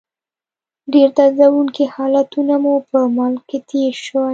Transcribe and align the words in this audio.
ډېر 0.93 1.09
دردونکي 1.19 1.83
حالتونه 1.93 2.53
مو 2.63 2.73
په 2.89 2.99
ملک 3.17 3.41
کې 3.49 3.59
تېر 3.69 3.93
شوي. 4.05 4.29